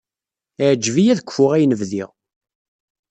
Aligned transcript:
Iɛǧeb-iyi 0.63 1.11
ad 1.13 1.21
kfuɣ 1.23 1.51
ayen 1.55 1.77
bdiɣ. 1.79 2.09